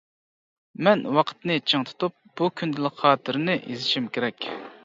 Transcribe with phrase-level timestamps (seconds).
[0.87, 4.53] مەن ۋاقىتنى چىڭ تۇتۇپ بۇ كۈندىلىك خاتىرىنى يېزىشىم كېرەك.